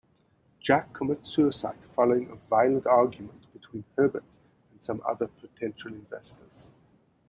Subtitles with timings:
[0.59, 4.23] Jack commits suicide following a violent argument between Herbert
[4.71, 6.69] and some other potential investors.